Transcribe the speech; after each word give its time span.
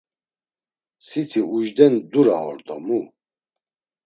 “Siti 1.07 1.41
ujden 1.57 1.93
dura 2.11 2.35
or 2.47 2.57
do 2.67 2.75
mu!” 2.85 2.99